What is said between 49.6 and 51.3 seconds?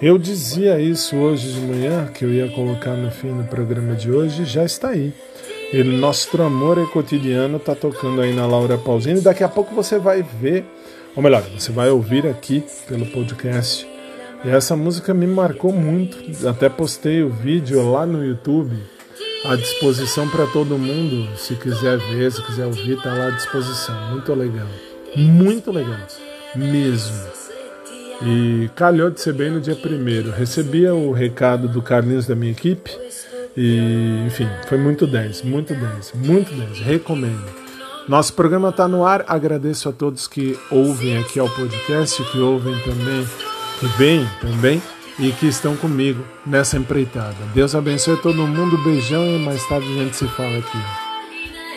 tarde a gente se fala aqui.